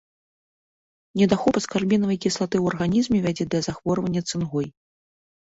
Недахоп 1.21 1.59
аскарбінавай 1.61 2.17
кіслаты 2.25 2.55
ў 2.61 2.65
арганізме 2.75 3.17
вядзе 3.27 3.45
да 3.53 3.63
захворвання 3.69 4.21
цынгой. 4.29 4.67